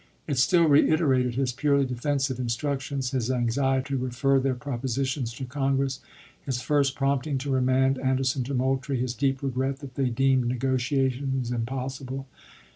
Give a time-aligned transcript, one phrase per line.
[0.25, 2.49] It still reiterated his purely defensive in chap.
[2.81, 2.95] vi.
[2.95, 5.99] structions, his anxiety to refer their propositions to Congress,
[6.43, 10.47] his first prompting to remand Ander son to Moultrie, his deep regret that they deemed
[10.47, 12.25] negotiations impossible.